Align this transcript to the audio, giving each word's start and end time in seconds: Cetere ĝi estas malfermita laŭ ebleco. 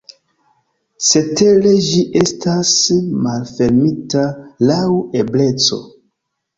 Cetere 1.09 1.73
ĝi 1.89 2.01
estas 2.23 2.73
malfermita 3.29 4.27
laŭ 4.73 4.85
ebleco. 5.25 5.85